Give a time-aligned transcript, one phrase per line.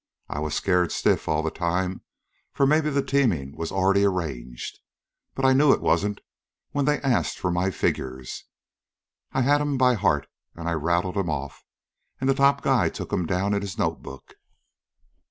[0.29, 2.01] I was scared stiff all the time
[2.53, 4.79] for maybe the teamin' was already arranged.
[5.35, 6.21] But I knew it wasn't
[6.71, 8.45] when they asked for my figures.
[9.31, 10.25] I had 'm by heart,
[10.55, 11.63] an' I rattled 'm off,
[12.19, 14.37] and the top guy took 'm down in his note book.